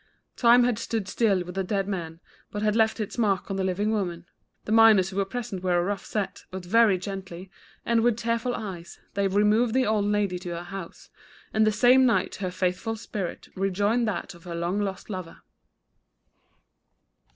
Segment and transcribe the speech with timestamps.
[0.35, 3.63] Time had stood still with the dead man, but had left its mark on the
[3.63, 4.25] living woman.
[4.65, 7.51] The miners who were present were a rough set, but very gently,
[7.85, 11.11] and with tearful eyes, they removed the old lady to her house,
[11.53, 15.43] and the same night her faithful spirit rejoined that of her long lost lover.